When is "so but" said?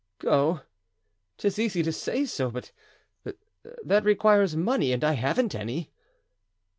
2.25-2.71